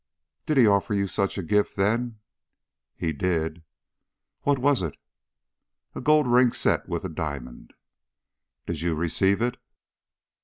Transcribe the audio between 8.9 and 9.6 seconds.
receive it?"